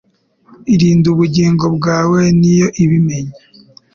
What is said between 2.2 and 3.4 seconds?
ni yo ibimenya.